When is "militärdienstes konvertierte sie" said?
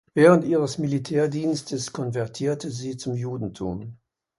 0.79-2.97